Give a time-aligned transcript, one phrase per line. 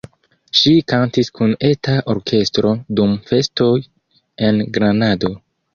[0.59, 3.73] Ŝi kantis kun eta orkestro dum festoj
[4.51, 5.37] en Granado.